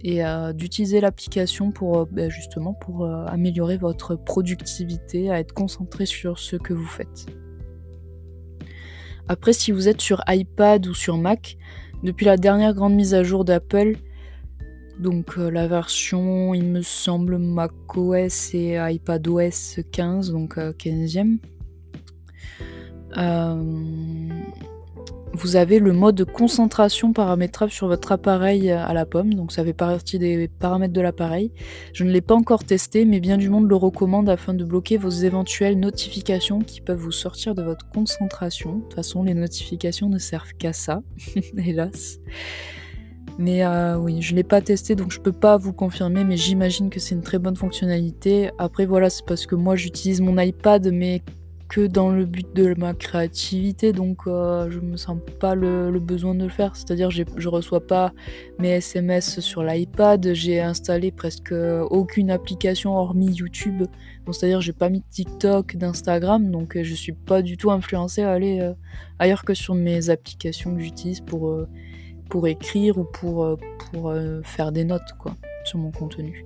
et 0.03 0.25
euh, 0.25 0.51
d'utiliser 0.51 1.00
l'application 1.00 1.72
pour 1.72 2.00
euh, 2.00 2.05
ben, 2.12 2.29
justement 2.29 2.74
pour 2.74 3.05
euh, 3.05 3.25
améliorer 3.25 3.77
votre 3.77 4.15
productivité, 4.15 5.32
à 5.32 5.39
être 5.39 5.53
concentré 5.53 6.05
sur 6.05 6.39
ce 6.39 6.58
que 6.58 6.74
vous 6.74 6.86
faites. 6.86 7.25
Après, 9.29 9.53
si 9.53 9.72
vous 9.72 9.88
êtes 9.88 10.01
sur 10.01 10.22
iPad 10.27 10.86
ou 10.88 10.93
sur 10.93 11.17
Mac, 11.17 11.58
depuis 12.03 12.25
la 12.25 12.36
dernière 12.36 12.74
grande 12.74 12.93
mise 12.93 13.13
à 13.13 13.24
jour 13.24 13.46
d'Apple, 13.46 13.93
donc 15.00 15.38
euh, 15.38 15.50
la 15.50 15.67
version, 15.67 16.53
il 16.53 16.65
me 16.65 16.81
semble, 16.81 17.38
macOS 17.38 18.53
et 18.53 18.77
iPadOS 18.77 19.81
15, 19.91 20.31
donc 20.31 20.57
15e. 20.57 21.38
Euh, 23.17 23.17
euh, 23.17 24.27
vous 25.35 25.55
avez 25.55 25.79
le 25.79 25.93
mode 25.93 26.25
concentration 26.25 27.12
paramétrable 27.12 27.71
sur 27.71 27.88
votre 27.88 28.12
appareil 28.12 28.69
à 28.69 28.93
la 28.93 29.07
pomme, 29.07 29.33
donc 29.33 29.51
ça 29.51 29.63
fait 29.63 29.73
partie 29.73 30.19
des 30.19 30.47
paramètres 30.47 30.93
de 30.93 31.01
l'appareil. 31.01 31.51
Je 31.93 32.03
ne 32.03 32.12
l'ai 32.12 32.21
pas 32.21 32.35
encore 32.35 32.63
testé, 32.63 33.03
mais 33.03 33.19
bien 33.19 33.38
du 33.38 33.50
monde 33.50 33.67
le 33.67 33.75
recommande 33.75 34.29
afin 34.29 34.53
de 34.53 34.63
bloquer 34.63 34.97
vos 34.97 35.09
éventuelles 35.09 35.79
notifications 35.79 36.59
qui 36.59 36.81
peuvent 36.81 37.00
vous 37.00 37.12
sortir 37.12 37.55
de 37.55 37.63
votre 37.63 37.89
concentration. 37.89 38.75
De 38.75 38.81
toute 38.83 38.93
façon, 38.93 39.23
les 39.23 39.33
notifications 39.33 40.07
ne 40.07 40.19
servent 40.19 40.53
qu'à 40.53 40.71
ça, 40.71 41.01
hélas. 41.57 42.19
Mais 43.40 43.66
euh, 43.66 43.98
oui, 43.98 44.22
je 44.22 44.32
ne 44.32 44.38
l'ai 44.38 44.44
pas 44.44 44.62
testé 44.62 44.96
donc 44.96 45.12
je 45.12 45.20
peux 45.20 45.32
pas 45.32 45.58
vous 45.58 45.74
confirmer, 45.74 46.24
mais 46.24 46.38
j'imagine 46.38 46.90
que 46.90 47.00
c'est 47.00 47.16
une 47.16 47.24
très 47.24 47.40
bonne 47.40 47.56
fonctionnalité. 47.56 48.52
Après 48.60 48.86
voilà, 48.86 49.10
c'est 49.10 49.25
parce 49.25 49.46
que 49.46 49.56
moi 49.56 49.75
j'utilise 49.75 50.22
mon 50.22 50.38
iPad, 50.38 50.92
mais 50.92 51.22
que 51.68 51.88
dans 51.88 52.12
le 52.12 52.25
but 52.25 52.56
de 52.56 52.75
ma 52.78 52.94
créativité, 52.94 53.94
donc 53.94 54.28
euh, 54.28 54.70
je 54.70 54.80
me 54.80 54.96
sens 54.96 55.18
pas 55.40 55.56
le, 55.56 56.00
besoin 56.00 56.36
de 56.36 56.44
le 56.44 56.50
faire. 56.50 56.75
C'est-à-dire 56.75 57.10
je 57.10 57.24
je 57.36 57.50
reçois 57.50 57.88
pas 57.88 58.13
mes 58.60 58.70
SMS 58.70 59.40
sur 59.40 59.63
l'iPad, 59.63 60.34
j'ai 60.34 60.62
installé 60.62 61.12
presque 61.12 61.54
aucune 61.90 62.30
application 62.30 62.96
hormis 62.96 63.34
YouTube. 63.34 63.86
C'est-à-dire 64.30 64.62
j'ai 64.62 64.74
pas 64.74 64.90
mis 64.90 65.02
TikTok, 65.10 65.75
d'Instagram, 65.75 66.52
donc 66.52 66.78
je 66.80 66.94
suis 66.94 67.13
pas 67.13 67.42
du 67.42 67.58
tout 67.58 67.72
influencé 67.72 68.22
à 68.22 68.32
aller 68.32 68.60
euh, 68.62 68.74
ailleurs 69.18 69.44
que 69.44 69.56
sur 69.56 69.74
mes 69.74 70.12
applications 70.12 70.75
que 70.75 70.82
j'utilise 70.82 71.22
pour 71.22 71.52
pour 72.30 72.48
écrire 72.48 72.98
ou 72.98 73.03
pour, 73.03 73.44
euh, 73.44 73.56
euh, 73.96 74.42
faire 74.44 74.72
des 74.72 74.84
notes 74.84 75.13
quoi, 75.20 75.36
sur 75.65 75.80
mon 75.80 75.92
contenu. 75.92 76.46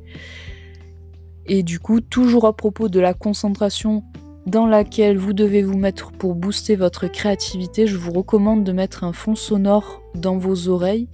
Et 1.45 1.63
du 1.63 1.79
coup, 1.79 2.01
toujours 2.01 2.45
à 2.45 2.55
propos 2.55 2.89
de 2.89 2.99
la 2.99 3.13
concentration 3.13 4.03
dans 4.45 4.65
laquelle 4.65 5.17
vous 5.17 5.33
devez 5.33 5.61
vous 5.61 5.77
mettre 5.77 6.11
pour 6.11 6.35
booster 6.35 6.75
votre 6.75 7.07
créativité, 7.07 7.85
je 7.87 7.97
vous 7.97 8.11
recommande 8.11 8.63
de 8.63 8.71
mettre 8.71 9.03
un 9.03 9.13
fond 9.13 9.35
sonore 9.35 10.01
dans 10.15 10.37
vos 10.37 10.69
oreilles 10.69 11.09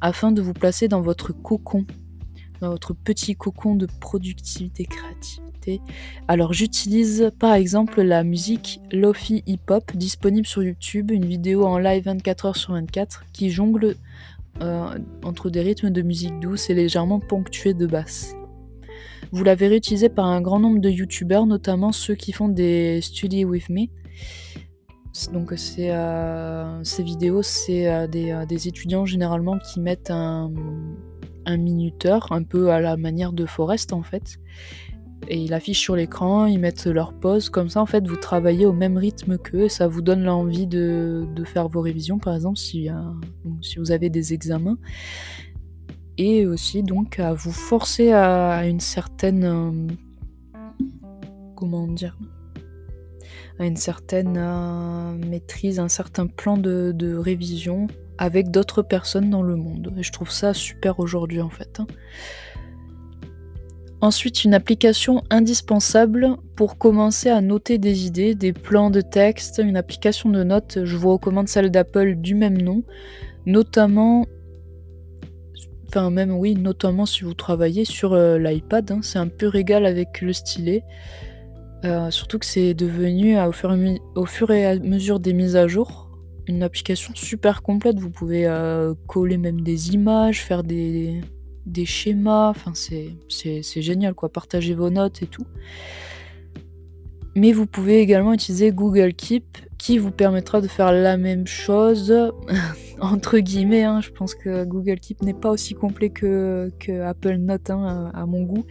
afin 0.00 0.32
de 0.32 0.40
vous 0.40 0.54
placer 0.54 0.88
dans 0.88 1.02
votre 1.02 1.32
cocon, 1.32 1.86
dans 2.60 2.70
votre 2.70 2.94
petit 2.94 3.36
cocon 3.36 3.74
de 3.74 3.86
productivité 4.00 4.84
créative. 4.84 5.47
Alors 6.28 6.52
j'utilise 6.52 7.30
par 7.38 7.54
exemple 7.54 8.02
la 8.02 8.24
musique 8.24 8.80
Lofi 8.92 9.42
Hip 9.46 9.70
Hop 9.70 9.92
disponible 9.94 10.46
sur 10.46 10.62
YouTube, 10.62 11.10
une 11.10 11.24
vidéo 11.24 11.64
en 11.64 11.78
live 11.78 12.04
24 12.04 12.50
h 12.50 12.58
sur 12.58 12.72
24 12.72 13.24
qui 13.32 13.50
jongle 13.50 13.96
entre 15.22 15.50
des 15.50 15.60
rythmes 15.60 15.90
de 15.90 16.02
musique 16.02 16.40
douce 16.40 16.68
et 16.68 16.74
légèrement 16.74 17.20
ponctués 17.20 17.74
de 17.74 17.86
basse. 17.86 18.34
Vous 19.30 19.44
l'avez 19.44 19.68
réutilisé 19.68 20.08
par 20.08 20.26
un 20.26 20.40
grand 20.40 20.58
nombre 20.58 20.80
de 20.80 20.88
youtubeurs, 20.88 21.46
notamment 21.46 21.92
ceux 21.92 22.14
qui 22.14 22.32
font 22.32 22.48
des 22.48 23.00
Study 23.02 23.44
With 23.44 23.68
Me. 23.68 23.86
Donc 25.32 25.52
euh, 25.52 26.80
ces 26.84 27.02
vidéos, 27.02 27.42
c'est 27.42 27.88
euh, 27.88 28.06
euh, 28.14 28.46
des, 28.46 28.68
étudiants 28.68 29.04
généralement 29.04 29.58
qui 29.58 29.80
mettent 29.80 30.10
un, 30.10 30.50
minuteur, 31.46 32.30
un 32.30 32.42
peu 32.42 32.70
à 32.70 32.80
la 32.80 32.96
manière 32.96 33.32
de 33.32 33.44
Forest 33.44 33.92
en 33.92 34.02
fait. 34.02 34.38
Et 35.26 35.36
ils 35.36 35.52
affichent 35.52 35.80
sur 35.80 35.96
l'écran, 35.96 36.46
ils 36.46 36.58
mettent 36.58 36.86
leur 36.86 37.12
pause, 37.12 37.50
comme 37.50 37.68
ça 37.68 37.82
en 37.82 37.86
fait 37.86 38.06
vous 38.06 38.16
travaillez 38.16 38.64
au 38.66 38.72
même 38.72 38.96
rythme 38.96 39.36
qu'eux 39.36 39.64
et 39.64 39.68
ça 39.68 39.88
vous 39.88 40.00
donne 40.00 40.22
l'envie 40.22 40.66
de, 40.66 41.26
faire 41.44 41.68
vos 41.68 41.80
révisions 41.80 42.18
par 42.18 42.34
exemple 42.34 42.56
si, 42.56 42.88
vous 43.76 43.90
avez 43.90 44.10
des 44.10 44.32
examens 44.32 44.78
et 46.16 46.46
aussi 46.46 46.82
donc 46.82 47.18
à 47.18 47.32
vous 47.32 47.52
forcer 47.52 48.12
à 48.12 48.66
une 48.66 48.80
certaine 48.80 49.44
euh, 49.44 49.70
comment 51.56 51.86
dire 51.88 52.16
à 53.58 53.66
une 53.66 53.76
certaine 53.76 54.36
euh, 54.38 55.16
maîtrise, 55.26 55.80
un 55.80 55.88
certain 55.88 56.26
plan 56.26 56.56
de, 56.56 57.16
révision 57.16 57.88
avec 58.16 58.50
d'autres 58.50 58.82
personnes 58.82 59.30
dans 59.30 59.42
le 59.42 59.56
monde. 59.56 59.94
Et 59.96 60.02
je 60.02 60.12
trouve 60.12 60.30
ça 60.30 60.54
super 60.54 61.00
aujourd'hui 61.00 61.40
en 61.40 61.50
fait. 61.50 61.80
Ensuite, 64.00 64.44
une 64.44 64.54
application 64.54 65.24
indispensable 65.28 66.36
pour 66.54 66.78
commencer 66.78 67.30
à 67.30 67.40
noter 67.40 67.78
des 67.78 68.06
idées, 68.06 68.36
des 68.36 68.52
plans 68.52 68.90
de 68.90 69.00
texte, 69.00 69.60
une 69.62 69.76
application 69.76 70.30
de 70.30 70.44
notes. 70.44 70.78
Je 70.84 70.96
vous 70.96 71.10
recommande 71.10 71.48
celle 71.48 71.70
d'Apple 71.70 72.14
du 72.14 72.34
même 72.34 72.60
nom, 72.60 72.84
notamment 73.46 74.26
Enfin, 75.88 76.10
même 76.10 76.32
oui, 76.32 76.54
notamment 76.54 77.06
si 77.06 77.24
vous 77.24 77.32
travaillez 77.32 77.86
sur 77.86 78.12
euh, 78.12 78.36
l'iPad, 78.36 78.90
hein, 78.90 79.00
c'est 79.02 79.18
un 79.18 79.26
peu 79.26 79.48
régal 79.48 79.86
avec 79.86 80.20
le 80.20 80.34
stylet. 80.34 80.84
Euh, 81.86 82.10
surtout 82.10 82.38
que 82.38 82.44
c'est 82.44 82.74
devenu, 82.74 83.38
au, 84.14 84.26
fur 84.26 84.50
et 84.50 84.66
à 84.66 84.78
mesure 84.78 85.18
des 85.18 85.32
mises 85.32 85.56
à 85.56 85.66
jour, 85.66 86.10
une 86.46 86.62
application 86.62 87.14
super 87.14 87.62
complète. 87.62 87.98
Vous 87.98 88.10
pouvez 88.10 88.46
euh, 88.46 88.92
coller 89.06 89.38
même 89.38 89.62
des 89.62 89.94
images, 89.94 90.42
faire 90.42 90.62
des, 90.62 91.22
des 91.68 91.86
schémas. 91.86 92.50
Enfin, 92.50 92.72
c'est 92.74 93.82
génial, 93.82 94.14
quoi. 94.14 94.28
Partager 94.28 94.74
vos 94.74 94.90
notes 94.90 95.22
et 95.22 95.26
tout. 95.26 95.46
Mais 97.38 97.52
vous 97.52 97.66
pouvez 97.66 98.00
également 98.00 98.32
utiliser 98.32 98.72
Google 98.72 99.14
Keep 99.14 99.58
qui 99.78 99.96
vous 99.96 100.10
permettra 100.10 100.60
de 100.60 100.66
faire 100.66 100.90
la 100.90 101.16
même 101.16 101.46
chose, 101.46 102.12
entre 103.00 103.38
guillemets. 103.38 103.84
Hein. 103.84 104.00
Je 104.00 104.10
pense 104.10 104.34
que 104.34 104.64
Google 104.64 104.98
Keep 104.98 105.22
n'est 105.22 105.34
pas 105.34 105.50
aussi 105.50 105.74
complet 105.74 106.10
que, 106.10 106.72
Apple 107.06 107.36
Note 107.36 107.70
hein, 107.70 108.10
à, 108.12 108.26
mon 108.26 108.42
goût, 108.42 108.64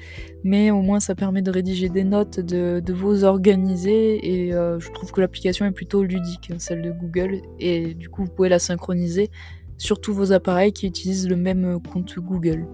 mais 0.44 0.70
au 0.70 0.82
moins 0.82 1.00
ça 1.00 1.16
permet 1.16 1.42
de 1.42 1.50
rédiger 1.50 1.88
des 1.88 2.04
notes, 2.04 2.42
de, 2.42 2.94
vous 2.94 3.24
organiser, 3.24 4.20
et 4.22 4.54
euh, 4.54 4.80
je 4.80 4.92
trouve 4.92 5.14
que 5.14 5.22
l'application 5.22 5.66
est 5.66 5.72
plutôt 5.72 6.04
ludique, 6.04 6.52
hein, 6.52 6.58
celle 6.60 6.82
de 6.82 6.92
Google, 6.92 7.42
et 7.60 7.94
du 7.94 8.10
coup 8.10 8.26
vous 8.26 8.32
pouvez 8.32 8.50
la 8.50 8.60
synchroniser 8.60 9.30
sur 9.78 10.02
tous 10.02 10.14
vos 10.14 10.34
appareils 10.34 10.74
qui 10.74 10.88
utilisent 10.88 11.30
le 11.30 11.38
même 11.38 11.80
compte 11.90 12.20
Google. 12.20 12.66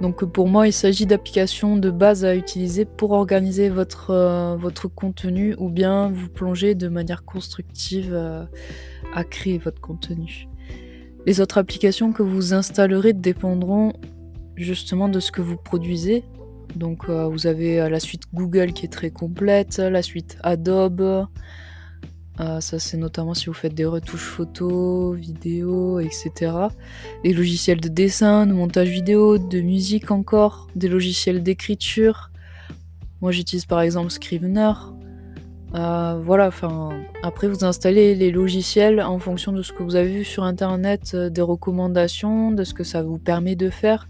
Donc 0.00 0.24
pour 0.24 0.48
moi, 0.48 0.66
il 0.66 0.72
s'agit 0.72 1.06
d'applications 1.06 1.76
de 1.76 1.90
base 1.90 2.24
à 2.24 2.34
utiliser 2.34 2.84
pour 2.84 3.12
organiser 3.12 3.68
votre, 3.68 4.10
euh, 4.10 4.88
contenu 4.94 5.54
ou 5.58 5.70
bien 5.70 6.10
vous 6.10 6.28
plonger 6.28 6.74
de 6.74 6.88
manière 6.88 7.24
constructive 7.24 8.10
euh, 8.12 8.44
à 9.14 9.24
créer 9.24 9.58
votre 9.58 9.80
contenu. 9.80 10.48
Les 11.26 11.40
autres 11.40 11.58
applications 11.58 12.12
que 12.12 12.22
vous 12.22 12.52
installerez 12.52 13.12
dépendront 13.12 13.92
justement 14.56 15.08
de 15.08 15.20
ce 15.20 15.30
que 15.30 15.40
vous 15.40 15.56
produisez. 15.56 16.24
Donc 16.74 17.08
euh, 17.08 17.28
vous 17.28 17.46
avez 17.46 17.88
la 17.88 18.00
suite 18.00 18.24
Google 18.34 18.72
qui 18.72 18.86
est 18.86 18.92
très 18.92 19.10
complète, 19.10 19.78
la 19.78 20.02
suite 20.02 20.36
Adobe, 20.42 21.26
ah, 22.44 22.60
ça, 22.60 22.80
c'est 22.80 22.96
notamment 22.96 23.34
si 23.34 23.46
vous 23.46 23.52
faites 23.52 23.72
des 23.72 23.84
retouches 23.84 24.24
photos, 24.24 25.16
vidéos, 25.16 26.00
etc. 26.00 26.50
Des 27.22 27.32
logiciels 27.32 27.80
de 27.80 27.86
dessin, 27.86 28.46
de 28.46 28.52
montage 28.52 28.88
vidéo, 28.88 29.38
de 29.38 29.60
musique 29.60 30.10
encore, 30.10 30.66
des 30.74 30.88
logiciels 30.88 31.44
d'écriture. 31.44 32.32
Moi, 33.20 33.30
j'utilise 33.30 33.64
par 33.64 33.80
exemple 33.80 34.10
Scrivener. 34.10 34.72
Euh, 35.76 36.20
voilà, 36.20 36.48
enfin, 36.48 36.90
après 37.22 37.46
vous 37.46 37.64
installez 37.64 38.16
les 38.16 38.32
logiciels 38.32 39.00
en 39.00 39.20
fonction 39.20 39.52
de 39.52 39.62
ce 39.62 39.72
que 39.72 39.84
vous 39.84 39.94
avez 39.94 40.10
vu 40.10 40.24
sur 40.24 40.42
internet, 40.42 41.12
euh, 41.14 41.30
des 41.30 41.42
recommandations, 41.42 42.50
de 42.50 42.64
ce 42.64 42.74
que 42.74 42.82
ça 42.82 43.02
vous 43.04 43.18
permet 43.18 43.54
de 43.54 43.70
faire, 43.70 44.08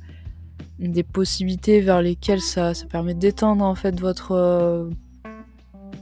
des 0.78 1.02
possibilités 1.02 1.82
vers 1.82 2.00
lesquelles 2.00 2.40
ça, 2.40 2.72
ça 2.72 2.86
permet 2.86 3.12
d'étendre 3.12 3.62
en 3.62 3.74
fait 3.74 4.00
votre, 4.00 4.32
euh, 4.32 4.88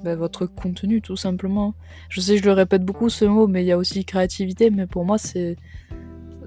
bah, 0.05 0.15
votre 0.15 0.47
contenu 0.47 1.01
tout 1.01 1.17
simplement. 1.17 1.75
Je 2.09 2.21
sais, 2.21 2.37
je 2.37 2.45
le 2.45 2.53
répète 2.53 2.85
beaucoup 2.85 3.09
ce 3.09 3.25
mot, 3.25 3.47
mais 3.47 3.63
il 3.63 3.67
y 3.67 3.73
a 3.73 3.79
aussi 3.79 4.05
créativité, 4.05 4.71
mais 4.71 4.87
pour 4.87 5.05
moi 5.05 5.19
c'est 5.19 5.57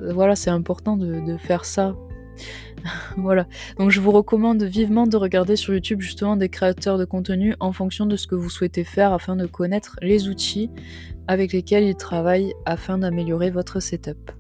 euh, 0.03 0.13
voilà, 0.13 0.35
c'est 0.35 0.49
important 0.49 0.97
de, 0.97 1.37
faire 1.37 1.65
ça. 1.65 1.95
voilà. 3.17 3.47
Donc 3.77 3.91
je 3.91 3.99
vous 3.99 4.11
recommande 4.11 4.63
vivement 4.63 5.07
de 5.07 5.17
regarder 5.17 5.55
sur 5.55 5.73
YouTube 5.73 6.01
justement 6.01 6.35
des 6.35 6.49
créateurs 6.49 6.97
de 6.97 7.05
contenu 7.05 7.55
en 7.59 7.71
fonction 7.71 8.05
de 8.05 8.15
ce 8.15 8.27
que 8.27 8.35
vous 8.35 8.49
souhaitez 8.49 8.83
faire 8.83 9.13
afin 9.13 9.35
de 9.35 9.45
connaître 9.45 9.97
les 10.01 10.27
outils 10.27 10.69
avec 11.27 11.53
lesquels 11.53 11.83
ils 11.83 11.95
travaillent 11.95 12.53
afin 12.65 12.97
d'améliorer 12.97 13.49
votre 13.49 13.79
setup. 13.79 14.31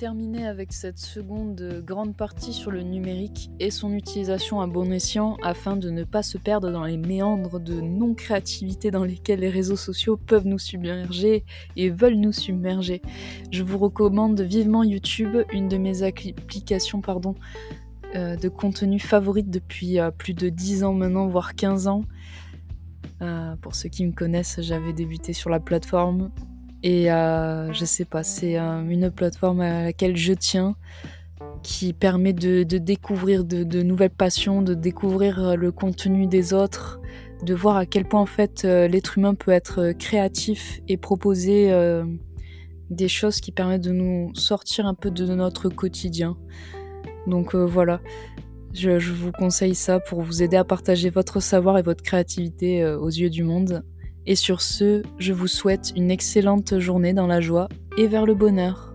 Terminé 0.00 0.46
avec 0.46 0.72
cette 0.72 0.98
seconde 0.98 1.82
grande 1.84 2.16
partie 2.16 2.54
sur 2.54 2.70
le 2.70 2.80
numérique 2.80 3.50
et 3.60 3.70
son 3.70 3.92
utilisation 3.92 4.62
à 4.62 4.66
bon 4.66 4.90
escient 4.90 5.36
afin 5.42 5.76
de 5.76 5.90
ne 5.90 6.04
pas 6.04 6.22
se 6.22 6.38
perdre 6.38 6.72
dans 6.72 6.84
les 6.84 6.96
méandres 6.96 7.60
de 7.60 7.82
non-créativité 7.82 8.90
dans 8.90 9.04
lesquels 9.04 9.40
les 9.40 9.50
réseaux 9.50 9.76
sociaux 9.76 10.16
peuvent 10.16 10.46
nous 10.46 10.58
submerger 10.58 11.44
et 11.76 11.90
veulent 11.90 12.14
nous 12.14 12.32
submerger. 12.32 13.02
Je 13.50 13.62
vous 13.62 13.76
recommande 13.76 14.40
vivement 14.40 14.84
YouTube, 14.84 15.36
une 15.52 15.68
de 15.68 15.76
mes 15.76 16.02
applications 16.02 17.02
pardon, 17.02 17.34
euh, 18.14 18.36
de 18.36 18.48
contenu 18.48 19.00
favorite 19.00 19.50
depuis 19.50 20.00
euh, 20.00 20.10
plus 20.10 20.32
de 20.32 20.48
10 20.48 20.82
ans 20.84 20.94
maintenant, 20.94 21.26
voire 21.26 21.54
15 21.54 21.88
ans. 21.88 22.04
Euh, 23.20 23.54
pour 23.56 23.74
ceux 23.74 23.90
qui 23.90 24.06
me 24.06 24.12
connaissent, 24.12 24.62
j'avais 24.62 24.94
débuté 24.94 25.34
sur 25.34 25.50
la 25.50 25.60
plateforme 25.60 26.30
et 26.82 27.12
euh, 27.12 27.72
je 27.72 27.84
sais 27.84 28.04
pas, 28.04 28.22
c'est 28.22 28.58
euh, 28.58 28.82
une 28.88 29.10
plateforme 29.10 29.60
à 29.60 29.84
laquelle 29.84 30.16
je 30.16 30.32
tiens 30.32 30.76
qui 31.62 31.92
permet 31.92 32.32
de, 32.32 32.62
découvrir 32.62 33.44
de, 33.44 33.82
nouvelles 33.82 34.10
passions, 34.10 34.62
de 34.62 34.72
découvrir 34.72 35.38
euh, 35.38 35.54
le 35.56 35.72
contenu 35.72 36.26
des 36.26 36.54
autres, 36.54 37.00
de 37.44 37.54
voir 37.54 37.76
à 37.76 37.84
quel 37.84 38.06
point 38.06 38.20
en 38.20 38.26
fait 38.26 38.64
l'être 38.64 39.18
humain 39.18 39.34
peut 39.34 39.50
être 39.50 39.92
créatif 39.92 40.80
et 40.88 40.98
proposer 40.98 41.72
des 42.90 43.08
choses 43.08 43.40
qui 43.40 43.50
permettent 43.50 43.84
de 43.84 43.92
nous 43.92 44.30
sortir 44.34 44.86
un 44.86 44.92
peu 44.92 45.10
de 45.10 45.24
notre 45.34 45.70
quotidien. 45.70 46.36
Donc 47.26 47.54
voilà, 47.54 48.02
je, 48.74 48.98
vous 49.10 49.32
conseille 49.32 49.74
ça 49.74 50.00
pour 50.00 50.20
vous 50.20 50.42
aider 50.42 50.58
à 50.58 50.64
partager 50.64 51.08
votre 51.08 51.40
savoir 51.40 51.78
et 51.78 51.82
votre 51.82 52.02
créativité 52.02 52.84
aux 52.84 53.08
yeux 53.08 53.30
du 53.30 53.42
monde. 53.42 53.84
Et 54.26 54.36
sur 54.36 54.60
ce, 54.60 55.02
je 55.18 55.32
vous 55.32 55.48
souhaite 55.48 55.92
une 55.96 56.10
excellente 56.10 56.78
journée 56.78 57.12
dans 57.12 57.26
la 57.26 57.40
joie 57.40 57.68
et 57.96 58.06
vers 58.06 58.26
le 58.26 58.34
bonheur. 58.34 58.89